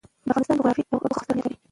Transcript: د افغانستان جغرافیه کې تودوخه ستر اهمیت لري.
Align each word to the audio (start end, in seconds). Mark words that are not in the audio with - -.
د 0.27 0.27
افغانستان 0.29 0.57
جغرافیه 0.59 0.83
کې 0.85 0.89
تودوخه 0.91 1.23
ستر 1.23 1.31
اهمیت 1.35 1.45
لري. 1.49 1.55